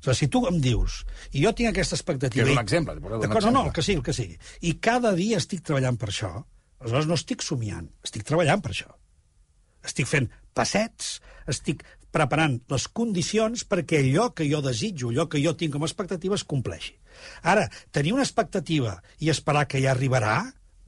[0.00, 1.02] O sigui, si tu em dius,
[1.36, 2.46] i jo tinc aquesta expectativa...
[2.46, 4.38] Que és un exemple, D'acord, no, no, el que sigui, el que sigui.
[4.64, 6.30] I cada dia estic treballant per això,
[6.80, 8.88] aleshores no estic somiant, estic treballant per això.
[9.84, 11.18] Estic fent passets,
[11.52, 11.84] estic
[12.14, 16.36] preparant les condicions perquè allò que jo desitjo, allò que jo tinc com a expectativa
[16.38, 16.96] es compleixi.
[17.52, 20.38] Ara, tenir una expectativa i esperar que ja arribarà,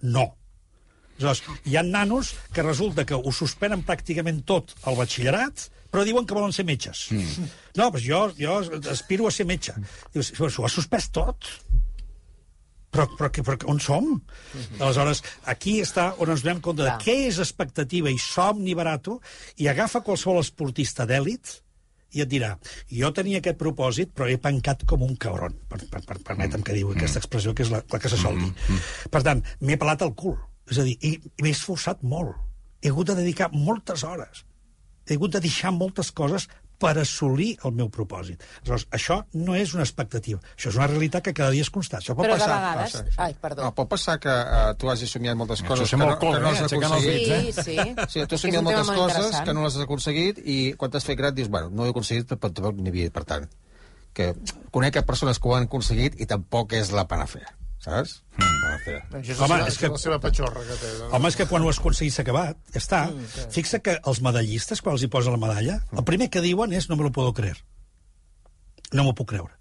[0.02, 0.32] no.
[1.20, 6.26] Aleshores, hi ha nanos que resulta que ho suspenen pràcticament tot al batxillerat, però diuen
[6.26, 7.04] que volen ser metges.
[7.12, 7.48] Mm.
[7.76, 8.58] No, doncs jo, jo
[8.90, 9.74] aspiro a ser metge.
[10.14, 11.50] Dius, "Però s'ho ha suspès tot?
[12.92, 14.04] Però, però, però, on som?
[14.04, 14.20] Mm
[14.60, 14.80] -hmm.
[14.80, 17.00] Aleshores, aquí està on ens donem compte de Clar.
[17.00, 19.20] què és expectativa i somni barato,
[19.56, 21.62] i agafa qualsevol esportista d'èlit
[22.12, 22.58] i et dirà,
[22.90, 25.54] jo tenia aquest propòsit, però he pencat com un cabron.
[25.68, 28.38] Per, per, per, permetem que digui aquesta expressió, que és la, la que se sol
[28.38, 28.52] dir.
[29.10, 30.36] Per tant, m'he pelat el cul.
[30.70, 30.98] És a dir,
[31.40, 32.36] m'he esforçat molt.
[32.82, 34.44] He hagut de dedicar moltes hores.
[35.08, 36.48] He hagut de deixar moltes coses
[36.82, 38.42] per assolir el meu propòsit.
[38.64, 40.40] Aleshores, això no és una expectativa.
[40.56, 42.00] Això és una realitat que cada dia es constata.
[42.02, 43.22] Això pot Però de passar, vegades- passa, això.
[43.22, 43.62] Ai, perdó.
[43.62, 46.40] No, pot passar que uh, tu hagis somiat moltes coses que, molt no, col, que
[46.42, 47.54] no eh, has els aconseguit.
[47.54, 47.76] Sí, sí.
[47.76, 50.90] Sí, tu has És somiat moltes molt coses que no les has aconseguit i quan
[50.90, 53.46] t'has fet gran dius, bueno, no ho he aconseguit, però tampoc n'hi havia, per tant.
[54.12, 54.32] Que
[54.74, 58.20] conec que persones que ho han aconseguit i tampoc és la panacea, saps?
[58.38, 58.58] Mm.
[59.18, 60.92] Això és, Home, seva, és que- la seva patxorra que té.
[61.00, 61.08] No?
[61.16, 63.00] Home, és que quan ho has aconseguit s'ha acabat, ja està.
[63.10, 66.72] Mm, Fixa que els medallistes, quan els hi posen la medalla, el primer que diuen
[66.72, 67.58] és no me lo puedo creer.
[68.92, 69.52] No m'ho puc creure.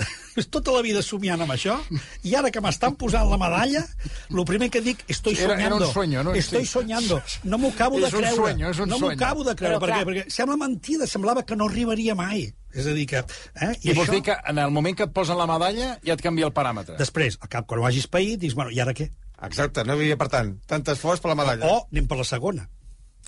[0.50, 1.76] Tota la vida somiant amb això,
[2.24, 3.82] i ara que m'estan posant la medalla,
[4.30, 5.86] el primer que dic, estoy Era- era soñando.
[5.88, 6.34] un sueño, no?
[6.34, 6.72] Estoy Sí.
[6.72, 7.22] soñando.
[7.44, 8.36] No m'ho acabo de És un creure.
[8.36, 9.76] sueño, és un no m'ho acabo de creure.
[9.76, 9.92] Però, Per què?
[9.92, 10.06] clar.
[10.06, 12.52] Perquè sembla mentida, semblava que no arribaria mai.
[12.72, 13.18] És a dir, que...
[13.18, 13.72] Eh?
[13.82, 16.22] I, I vols dir que en el moment que et posen la medalla ja et
[16.22, 16.96] canvia el paràmetre.
[16.96, 19.10] Després, al cap, quan ho hagis paït, dius, bueno, i ara què?
[19.42, 21.66] Exacte, no havia, per tant, tant esforç per la medalla.
[21.66, 22.68] O anem per la segona.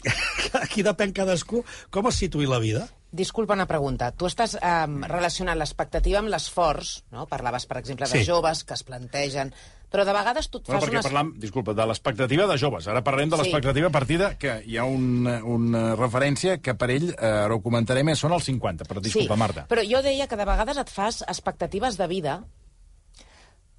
[0.64, 2.88] Aquí depèn cadascú com es situï la vida.
[3.12, 4.10] Disculpa una pregunta.
[4.16, 7.26] Tu estàs eh, relacionant l'expectativa amb l'esforç, no?
[7.28, 8.24] Parlaves, per exemple, de Sí.
[8.26, 9.52] joves que es plantegen...
[9.92, 11.04] Però de vegades tu et Bueno, fas perquè unes...
[11.04, 12.86] parlam, disculpa, de l'expectativa de joves.
[12.88, 13.42] Ara parlem de Sí.
[13.42, 17.52] l'expectativa a partir de que hi ha una, una referència que per ell, eh, ara
[17.54, 19.66] ho comentarem, són els 50, però disculpa, sí, Marta.
[19.68, 22.38] però jo deia que de vegades et fas expectatives de vida.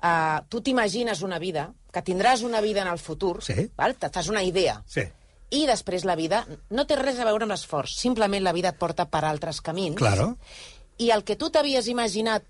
[0.04, 3.72] Uh, tu t'imagines una vida, que tindràs una vida en el futur, Sí.
[3.76, 3.96] val?
[3.96, 4.84] te fas una idea.
[4.86, 5.02] Sí.
[5.54, 8.80] I després la vida no té res a veure amb l'esforç, simplement la vida et
[8.80, 9.96] porta per altres camins.
[10.00, 10.34] Claro.
[10.98, 12.46] I el que tu t'havies imaginat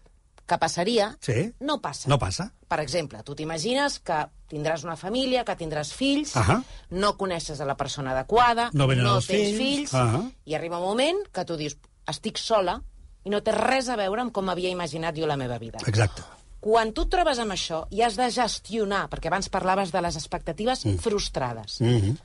[0.46, 1.54] que passaria, Sí.
[1.60, 2.10] no passa.
[2.10, 2.52] No passa.
[2.68, 6.64] Per exemple, tu t'imagines que tindràs una família, que tindràs fills, Ahà.
[6.92, 9.58] no coneixes a la persona adequada, No no tens fills.
[9.58, 10.32] fills, Ahà.
[10.46, 12.82] i arriba un moment que tu dius, estic sola,
[13.24, 15.80] i no té res a veure amb com havia imaginat jo la meva vida.
[15.88, 16.22] Exacte.
[16.60, 20.16] Quan tu et trobes amb això i has de gestionar, perquè abans parlaves de les
[20.16, 20.98] expectatives mm.
[21.00, 22.18] frustrades, mm -hmm.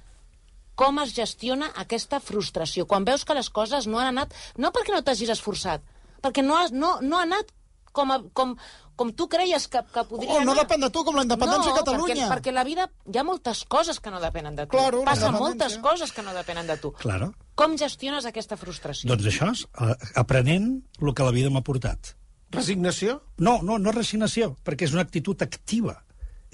[0.78, 2.86] Com es gestiona aquesta frustració?
[2.86, 4.34] Quan veus que les coses no han anat...
[4.56, 5.82] No perquè no t'hagis esforçat,
[6.22, 7.50] perquè no, has, no, no ha anat
[7.98, 8.52] com, a, com,
[8.98, 10.62] com tu creies que, que podria Oh, no anar.
[10.62, 12.14] depèn de tu, com la independència no, de Catalunya.
[12.14, 12.86] Perquè, perquè la vida...
[13.10, 14.76] Hi ha moltes coses que no depenen de tu.
[14.76, 16.92] Claro, la Passen moltes coses que no depenen de tu.
[17.02, 17.32] Claro.
[17.58, 19.10] Com gestiones aquesta frustració?
[19.10, 20.70] Doncs això és eh, aprenent
[21.02, 22.14] el que la vida m'ha portat.
[22.54, 23.18] Resignació?
[23.42, 25.98] No, no, no resignació, perquè és una actitud activa.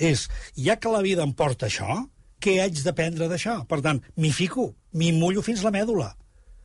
[0.01, 0.25] És,
[0.59, 2.01] ja que la vida em porta això,
[2.45, 3.63] què haig d'aprendre d'això?
[3.71, 6.11] Per tant, m'hi fico, m'hi mullo fins la mèdula.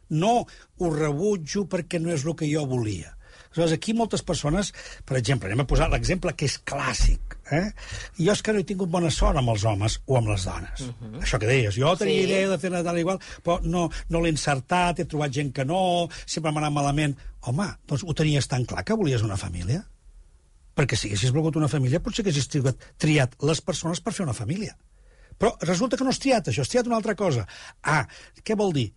[0.10, 3.16] No ho rebutjo perquè no és el que jo volia.
[3.50, 4.68] Aleshores, aquí moltes persones,
[5.10, 7.72] per exemple, anem a posar l'exemple que és clàssic, eh?
[8.20, 10.84] Jo és que no he tingut bona sort amb els homes o amb les dones.
[10.86, 11.22] Uh -huh.
[11.24, 12.28] Això que deies, jo tenia Sí.
[12.28, 15.66] idea de fer-ne tal i igual, però no, no l'he encertat, he trobat gent que
[15.66, 17.18] no, sempre m'ha anat malament.
[17.42, 19.84] Home, doncs ho tenies tan clar que volies una família?
[20.76, 22.48] Perquè si haguessis volgut una família, potser que haguessis
[22.98, 24.78] triat les persones per fer una família.
[25.40, 27.46] Però resulta que no has triat això, has triat una altra cosa.
[27.84, 28.06] Ah,
[28.44, 28.90] què vol dir?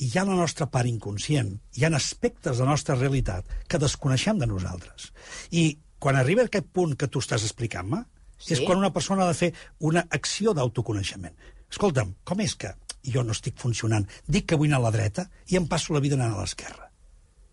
[0.00, 4.38] Hi ha la nostra part inconscient, hi ha aspectes de la nostra realitat que desconeixem
[4.40, 5.10] de nosaltres.
[5.52, 8.06] I quan arriba a aquest punt que tu estàs explicant-me,
[8.40, 8.54] Sí.
[8.54, 11.34] és quan una persona ha de fer una acció d'autoconeixement.
[11.70, 12.72] Escolta'm, com és que
[13.04, 14.08] jo no estic funcionant?
[14.26, 16.89] Dic que vull anar a la dreta i em passo la vida anant a l'esquerra.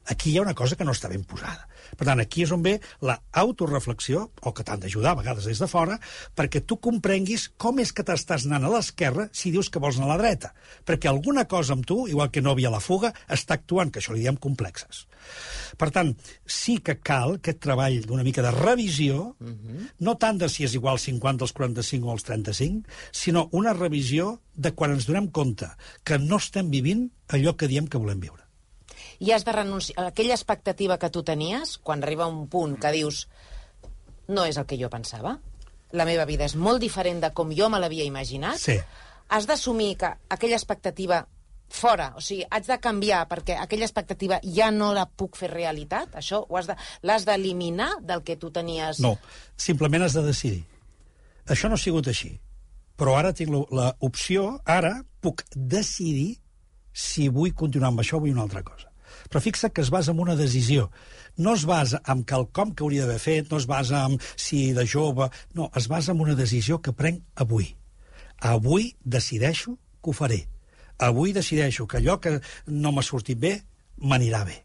[0.07, 1.67] Aquí hi ha una cosa que no està ben posada.
[1.99, 5.59] Per tant, aquí és on ve la autoreflexió, o que t'han d'ajudar a vegades des
[5.59, 5.97] de fora,
[6.35, 10.09] perquè tu comprenguis com és que t'estàs anant a l'esquerra si dius que vols anar
[10.09, 10.53] a la dreta.
[10.87, 14.15] Perquè alguna cosa amb tu, igual que no havia la fuga, està actuant, que això
[14.15, 15.05] li diem complexes.
[15.77, 16.13] Per tant,
[16.47, 19.91] sí que cal aquest treball d'una mica de revisió, uh -huh.
[19.99, 24.41] no tant de si és igual 50 als 45 o als 35, sinó una revisió
[24.55, 25.67] de quan ens donem compte
[26.03, 28.46] que no estem vivint allò que diem que volem viure.
[29.19, 32.91] I has de renunciar a aquella expectativa que tu tenies, quan arriba un punt que
[32.93, 33.27] dius
[34.27, 35.37] no és el que jo pensava,
[35.95, 38.77] la meva vida és molt diferent de com jo me l'havia imaginat, Sí.
[39.29, 41.25] has d'assumir que aquella expectativa
[41.69, 46.13] fora, o sigui, haig de canviar perquè aquella expectativa ja no la puc fer realitat,
[46.15, 48.99] això ho has de, l'has d'eliminar del que tu tenies...
[48.99, 49.17] No,
[49.57, 50.63] simplement has de decidir.
[51.47, 52.37] Això no ha sigut així.
[52.97, 56.37] Però ara tinc la- l'opció, ara puc decidir
[56.93, 58.86] si vull continuar amb això o vull una altra cosa.
[59.29, 60.89] Però fixa't que es basa en una decisió.
[61.37, 64.87] No es basa en quelcom que hauria d'haver fet, no es basa en si de
[64.87, 65.29] jove...
[65.53, 67.73] No, es basa en una decisió que prenc avui.
[68.37, 70.45] Avui decideixo que ho faré.
[70.97, 73.57] Avui decideixo que allò que no m'ha sortit bé
[73.97, 74.63] m'anirà bé.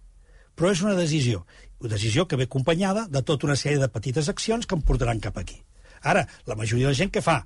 [0.57, 1.47] Però és una decisió.
[1.81, 5.21] Una decisió que ve acompanyada de tota una sèrie de petites accions que em portaran
[5.21, 5.61] cap aquí.
[6.03, 7.43] Ara, la majoria de la gent que fa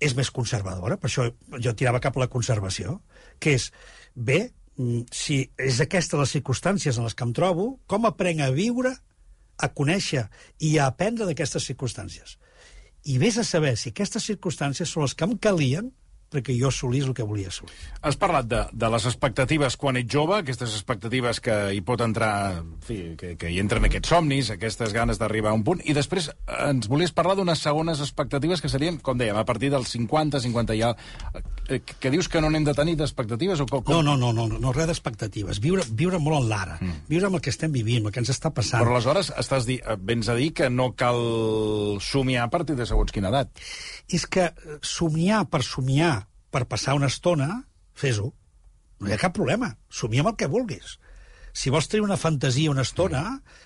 [0.00, 1.26] és més conservadora, per això
[1.60, 3.00] jo tirava cap a la conservació,
[3.38, 3.68] que és,
[4.14, 4.50] bé,
[5.12, 8.92] si és aquesta les circumstàncies en les que em trobo, com aprenc a viure,
[9.60, 10.26] a conèixer
[10.64, 12.38] i a aprendre d'aquestes circumstàncies.
[13.04, 15.90] I vés a saber si aquestes circumstàncies són les que em calien
[16.30, 17.74] perquè jo assolís el que volia assolir.
[18.06, 22.60] Has parlat de, de les expectatives quan ets jove, aquestes expectatives que hi pot entrar,
[22.60, 25.96] en fi, que, que hi entren aquests somnis, aquestes ganes d'arribar a un punt, i
[25.96, 30.42] després ens volies parlar d'unes segones expectatives que serien, com dèiem, a partir dels 50,
[30.46, 30.94] 50 ja...
[31.70, 33.60] Que dius que no n'hem de tenir d'expectatives?
[33.62, 33.84] O com.
[33.92, 35.60] No, no, no, no, no, res d'expectatives.
[35.62, 36.78] Viure, viure molt en l'ara.
[36.80, 37.04] Mm.
[37.06, 38.82] Viure amb el que estem vivint, el que ens està passant.
[38.82, 39.78] Però aleshores estàs di...
[40.02, 41.20] vens a dir que no cal
[42.02, 43.54] somiar a partir de segons quina edat.
[44.12, 47.50] És que eh, somiar per somiar, per passar una estona,
[47.94, 48.32] fes-ho.
[49.00, 49.74] No hi ha cap problema.
[49.88, 50.98] Somia amb el que vulguis.
[51.52, 53.20] Si vols tenir una fantasia una estona,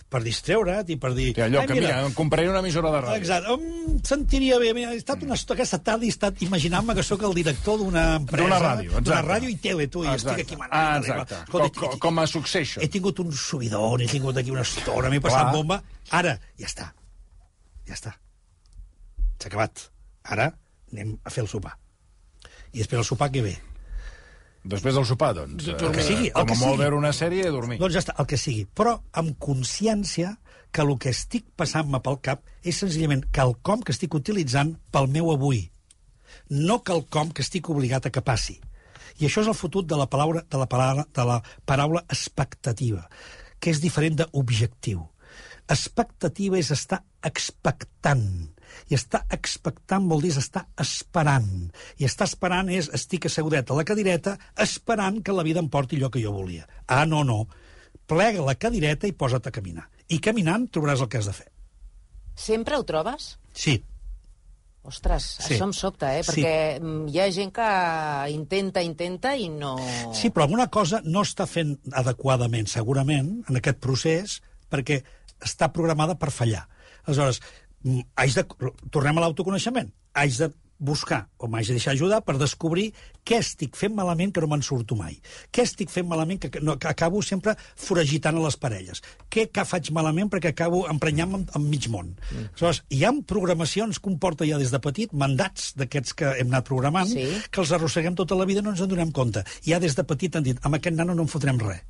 [0.09, 1.35] per distreure't i per dir...
[1.37, 3.19] Que allò "Ai, que, mira, em compraré una emissora de ràdio.
[3.19, 3.53] Exacte.
[3.53, 4.71] Em sentiria bé.
[4.73, 8.05] Mira, he estat una estona, aquesta tarda he estat imaginant-me que sóc el director d'una
[8.23, 8.47] empresa...
[8.47, 9.05] D'una ràdio, exacte.
[9.11, 10.41] D'una ràdio i tele, tu, i Exacte.
[10.41, 10.75] estic aquí manant.
[10.81, 11.43] Ah, exacte.
[11.45, 12.85] Escolta, Com- com- com a Succession.
[12.85, 15.53] He tingut un subidon, he tingut aquí una estona, m'he passat Clar.
[15.59, 15.83] bomba.
[16.23, 16.89] Ara, ja està.
[17.91, 18.17] Ja està.
[19.37, 19.91] S'ha acabat.
[20.25, 20.51] Ara
[20.93, 21.75] anem a fer el sopar.
[22.73, 23.55] I després el sopar què ve?
[24.65, 26.81] Després del sopar, doncs, El que sigui, el com que a molt sigui.
[26.81, 27.77] veure una sèrie i dormir.
[27.83, 28.65] Doncs ja està, el que sigui.
[28.73, 30.39] Però amb consciència
[30.73, 35.29] que el que estic passant-me pel cap és senzillament quelcom que estic utilitzant pel meu
[35.35, 35.67] avui,
[36.49, 38.57] no quelcom que estic obligat a que passi.
[39.21, 41.37] I això és el fotut de la paraula, de la paraula, de la
[41.69, 43.05] paraula expectativa,
[43.61, 45.05] que és diferent d'objectiu.
[45.69, 48.51] Expectativa és estar expectant.
[48.91, 51.71] I estar expectant vol dir estar esperant.
[51.99, 55.97] I estar esperant és estic assegudet a la cadireta esperant que la vida em porti
[56.01, 56.69] allò que jo volia.
[56.87, 57.47] Ah, no, no.
[58.07, 59.89] Plega la cadireta i posa't a caminar.
[60.09, 61.51] I caminant trobaràs el que has de fer.
[62.35, 63.39] Sempre ho trobes?
[63.55, 63.79] Sí,
[64.85, 65.55] Ostres, Sí.
[65.55, 66.23] això em sobta, eh?
[66.23, 66.43] Sí.
[66.43, 67.69] Perquè mm, hi ha gent que
[68.35, 69.79] intenta, intenta i no...
[70.13, 75.01] Sí, però alguna cosa no està fent adequadament, segurament, en aquest procés, perquè
[75.41, 76.67] està programada per fallar.
[77.07, 77.41] Aleshores,
[77.85, 78.45] haig de,
[78.91, 79.91] tornem a l'autoconeixement.
[80.15, 80.51] Haig de
[80.85, 82.89] buscar, o m'haig de deixar ajudar, per descobrir
[83.25, 85.15] què estic fent malament que no me'n surto mai.
[85.55, 89.01] Què estic fent malament que, no, que acabo sempre foragitant a les parelles.
[89.33, 92.11] Què que faig malament perquè acabo emprenyant-me amb, amb mig món.
[92.17, 92.49] Mm.
[92.51, 96.51] Aleshores, hi ha programacions que un porta ja des de petit, mandats d'aquests que hem
[96.53, 97.25] anat programant, Sí.
[97.51, 99.45] que els arrosseguem tota la vida i no ens en donem compte.
[99.65, 101.87] Ja des de petit han dit, amb aquest nano no en fotrem res.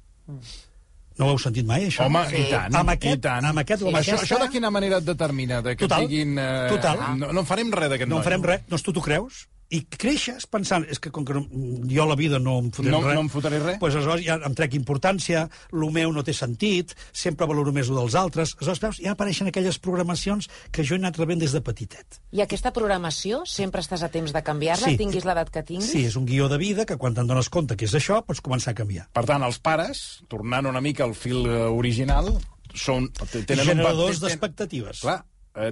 [1.18, 2.06] No ho heu sentit mai, això?
[2.08, 2.36] Home, Sí.
[2.42, 3.44] i tant, Amb aquest- i tant.
[3.44, 5.62] amb aquest o amb això, això de quina manera et determina?
[5.62, 6.36] De que Total, diguin...
[6.38, 6.98] Eh, total.
[7.18, 8.24] No, no en farem res d'aquest No en noi.
[8.24, 11.42] farem res, doncs tu t'ho creus, i creixes pensant, és que com que no,
[11.90, 13.78] jo a la vida no em fotré No- res, no em fotré res.
[13.82, 17.98] Pues aleshores ja em trec importància, el meu no té sentit, sempre valoro més el
[17.98, 18.54] dels altres.
[18.58, 22.20] Aleshores, veus, ja apareixen aquelles programacions que jo he anat rebent des de petitet.
[22.32, 24.96] I aquesta programació, sempre estàs a temps de canviar-la, Sí.
[24.96, 25.90] tinguis l'edat que tinguis?
[25.90, 28.40] Sí, és un guió de vida que quan te'n dones compte que és això, pots
[28.40, 29.08] començar a canviar.
[29.12, 32.32] Per tant, els pares, tornant una mica al fil eh, original,
[32.74, 33.10] són,
[33.46, 35.00] tenen Generadors un d'expectatives.
[35.00, 35.24] Clar,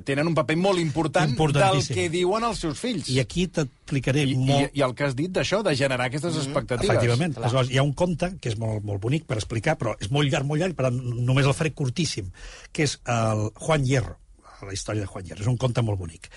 [0.06, 3.08] tenen un paper molt important del que diuen els seus fills.
[3.10, 4.76] I aquí t'explicaré I, i, molt...
[4.78, 6.94] I el que has dit d'això, de generar aquestes expectatives.
[6.94, 7.34] Efectivament.
[7.40, 10.30] Aleshores, hi ha un conte que és molt, molt bonic per explicar, però és molt
[10.30, 12.30] llarg, molt llarg, però només el faré curtíssim,
[12.70, 14.18] que és el Juan Hierro,
[14.62, 15.42] la història de Juan Hierro.
[15.42, 16.30] És un conte molt bonic.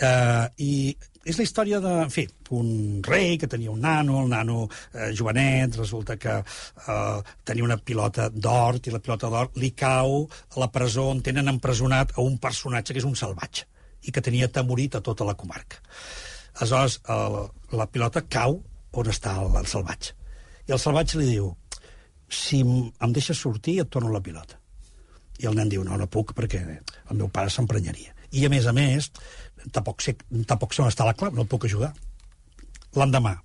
[0.00, 0.72] Uh, I
[1.24, 2.24] és la història de, en fi,
[2.56, 4.62] un rei que tenia un nano, el nano
[4.94, 10.24] eh, jovenet, resulta que eh, tenia una pilota d'or, i la pilota d'or li cau
[10.24, 13.66] a la presó on tenen empresonat a un personatge que és un salvatge
[14.08, 15.82] i que tenia temorit a tota la comarca.
[16.56, 17.36] Aleshores, el,
[17.76, 18.56] la pilota cau
[18.96, 20.16] on està el, el salvatge.
[20.68, 21.50] I el salvatge li diu,
[22.30, 24.56] si em deixes sortir, et torno la pilota.
[25.40, 28.14] I el nen diu, no, no puc, perquè el meu pare s'emprenyaria.
[28.30, 29.08] I, a més a més,
[29.72, 30.16] tampoc sé,
[30.48, 31.92] tampoc sé on està la clau, no el puc ajudar.
[32.96, 33.36] L'endemà,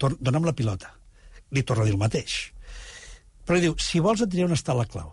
[0.00, 0.92] dona'm la pilota.
[1.52, 2.38] Li torna a dir el mateix.
[3.44, 5.10] Però li diu, si vols et diré on està la clau.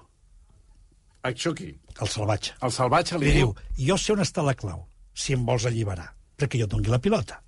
[1.26, 1.72] Això qui?
[2.02, 2.54] El salvatge.
[2.62, 3.54] El salvatge li, Li diu,
[3.88, 4.84] jo sé on està la clau,
[5.16, 7.40] si em vols alliberar, perquè jo et doni la pilota.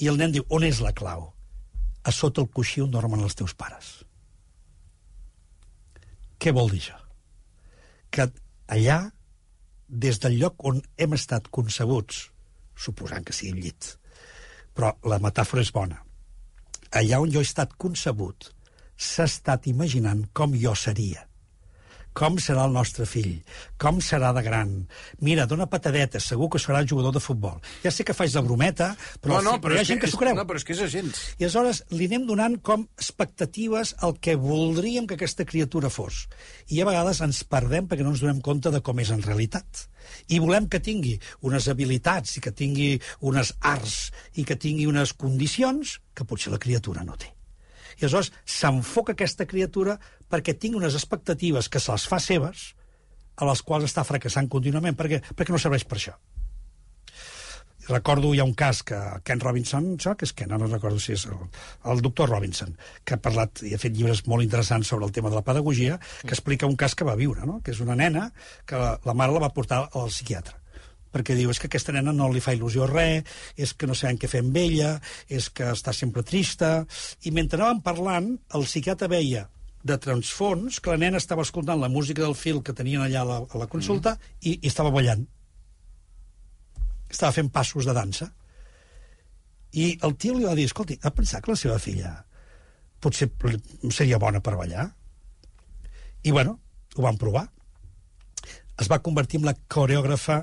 [0.00, 1.28] I el nen diu, on és la clau?
[2.02, 4.00] A sota el coixí on dormen els teus pares.
[6.40, 6.96] Què vol dir això?
[8.10, 8.24] Que
[8.72, 8.98] allà,
[9.90, 12.28] des del lloc on hem estat concebuts,
[12.76, 13.94] suposant que sigui el llit,
[14.74, 15.98] però la metàfora és bona,
[16.94, 18.52] allà on jo he estat concebut,
[18.96, 21.26] s'ha estat imaginant com jo seria
[22.12, 23.40] com serà el nostre fill,
[23.78, 24.72] com serà de gran.
[25.20, 27.60] Mira, dona patadeta, segur que serà jugador de futbol.
[27.84, 30.12] Ja sé que faig de brometa, però, no, no, però hi ha gent que és-
[30.12, 30.34] s'ho creu.
[30.34, 31.20] No, però és que és agents.
[31.38, 36.26] I aleshores li anem donant com expectatives al que voldríem que aquesta criatura fos.
[36.68, 39.86] I a vegades ens perdem perquè no ens donem compte de com és en realitat.
[40.28, 45.12] I volem que tingui unes habilitats i que tingui unes arts i que tingui unes
[45.12, 47.30] condicions que potser la criatura no té.
[48.00, 49.98] I aleshores s'enfoca aquesta criatura
[50.30, 52.70] perquè tingui unes expectatives que se les fa seves,
[53.36, 56.16] a les quals està fracassant contínuament, perquè, perquè no serveix per això.
[57.90, 61.16] Recordo, hi ha un cas que Ken Robinson, això que és Ken, no recordo si
[61.16, 61.40] és el,
[61.90, 65.32] el doctor Robinson, que ha parlat i ha fet llibres molt interessants sobre el tema
[65.32, 67.58] de la pedagogia, que explica un cas que va viure, no?
[67.64, 68.28] que és una nena
[68.68, 70.60] que la, la mare la va portar al psiquiatre
[71.12, 74.18] perquè diu, és que aquesta nena no li fa il·lusió res, és que no sabem
[74.20, 74.96] què fer amb ella,
[75.28, 76.84] és que està sempre trista...
[77.26, 79.48] I mentre anàvem parlant, el psiquiatre veia
[79.82, 83.28] de transfons que la nena estava escoltant la música del fil que tenien allà a
[83.28, 84.40] la, a la consulta mm.
[84.42, 85.24] i, i estava ballant.
[87.10, 88.30] Estava fent passos de dansa.
[89.72, 92.12] I el tio li va dir, escolti, ha pensat que la seva filla
[93.00, 93.30] potser
[93.94, 94.90] seria bona per ballar?
[96.22, 96.58] I, bueno,
[96.96, 97.46] ho van provar.
[98.80, 100.42] Es va convertir en la coreògrafa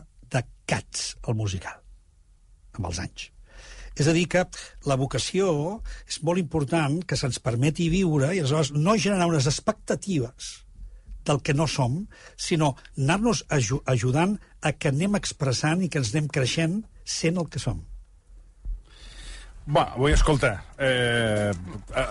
[0.68, 1.80] Cats, el musical,
[2.76, 3.30] amb els anys.
[3.98, 4.44] És a dir, que
[4.86, 5.50] la vocació
[6.06, 10.52] és molt important que se'ns permeti viure i aleshores no generar unes expectatives
[11.28, 12.04] del que no som,
[12.38, 17.50] sinó anar-nos aju ajudant a que anem expressant i que ens anem creixent sent el
[17.52, 17.82] que som.
[19.68, 22.06] Va, avui, escolta, eh, eh,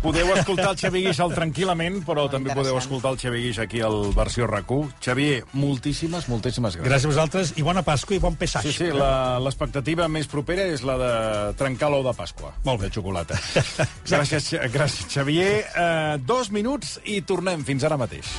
[0.00, 3.58] podeu escoltar el Xavier Guix al tranquil·lament, però Molt també podeu escoltar el Xavier Guix
[3.60, 4.94] aquí al versió RAC1.
[5.04, 6.88] Xavier, moltíssimes, moltíssimes gràcies.
[6.88, 8.64] Gràcies a vosaltres i bona Pasqua i bon Pessach.
[8.64, 11.12] Sí, sí, la- l'expectativa més propera és la de
[11.60, 12.54] trencar l'ou de Pasqua.
[12.64, 12.88] Molt bé.
[12.88, 13.36] De xocolata.
[14.08, 15.66] gràcies, gràcies, Xavier.
[15.76, 18.38] Eh, dos minuts i tornem fins ara mateix.